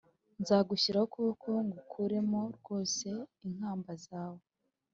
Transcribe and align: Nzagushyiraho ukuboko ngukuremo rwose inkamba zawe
Nzagushyiraho 0.41 1.05
ukuboko 1.07 1.49
ngukuremo 1.67 2.41
rwose 2.57 3.07
inkamba 3.47 3.91
zawe 4.05 4.43